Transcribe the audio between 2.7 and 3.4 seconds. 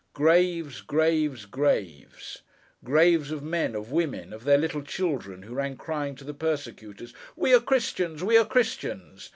Graves